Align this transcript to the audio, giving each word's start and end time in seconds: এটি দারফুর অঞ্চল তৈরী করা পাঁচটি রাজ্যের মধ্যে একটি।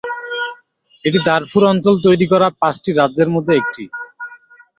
এটি 1.05 1.19
দারফুর 1.27 1.63
অঞ্চল 1.71 1.95
তৈরী 2.03 2.25
করা 2.31 2.47
পাঁচটি 2.61 2.89
রাজ্যের 2.93 3.29
মধ্যে 3.35 3.53
একটি। 3.57 3.83